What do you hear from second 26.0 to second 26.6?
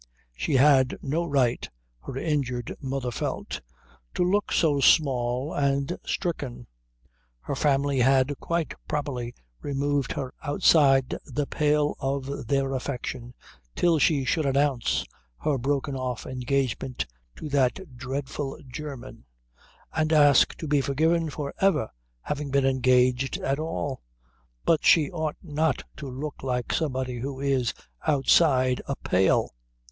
look